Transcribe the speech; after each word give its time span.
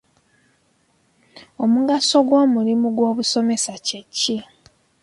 Omugaso 1.63 2.17
gw’omulimu 2.27 2.87
gobusoomesa 2.97 3.73
kyeki? 3.85 4.37